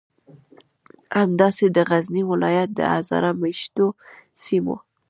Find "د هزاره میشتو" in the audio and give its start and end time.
2.75-3.85